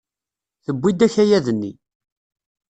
Tewwi-d 0.65 1.05
akayad-nni. 1.07 1.71